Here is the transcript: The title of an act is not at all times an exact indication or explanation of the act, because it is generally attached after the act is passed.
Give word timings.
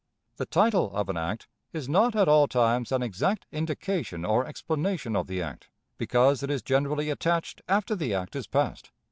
The 0.37 0.47
title 0.47 0.95
of 0.95 1.09
an 1.09 1.17
act 1.17 1.47
is 1.73 1.87
not 1.87 2.15
at 2.15 2.27
all 2.27 2.47
times 2.47 2.91
an 2.91 3.03
exact 3.03 3.45
indication 3.51 4.25
or 4.25 4.47
explanation 4.47 5.15
of 5.15 5.27
the 5.27 5.43
act, 5.43 5.69
because 5.99 6.41
it 6.41 6.49
is 6.49 6.63
generally 6.63 7.11
attached 7.11 7.61
after 7.67 7.95
the 7.95 8.11
act 8.11 8.35
is 8.35 8.47
passed. 8.47 8.89